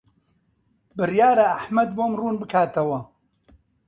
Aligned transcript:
بڕیارە 0.97 1.45
ئەحمەد 1.53 1.89
بۆم 1.97 2.11
ڕوون 2.19 2.35
بکاتەوە. 2.41 2.99